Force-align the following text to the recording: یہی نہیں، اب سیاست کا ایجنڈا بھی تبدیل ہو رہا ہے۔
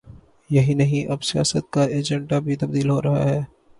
یہی 0.49 0.73
نہیں، 0.73 1.11
اب 1.11 1.23
سیاست 1.23 1.71
کا 1.71 1.83
ایجنڈا 1.83 2.39
بھی 2.39 2.55
تبدیل 2.55 2.89
ہو 2.89 3.01
رہا 3.01 3.29
ہے۔ 3.29 3.41